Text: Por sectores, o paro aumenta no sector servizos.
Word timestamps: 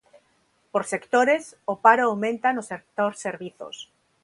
Por 0.71 0.83
sectores, 0.93 1.43
o 1.73 1.75
paro 1.85 2.03
aumenta 2.07 2.47
no 2.55 2.63
sector 2.71 3.11
servizos. 3.25 3.75